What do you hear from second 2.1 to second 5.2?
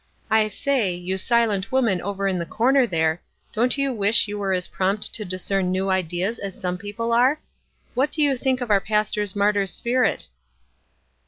in the corner there, don't you wish you were as prompt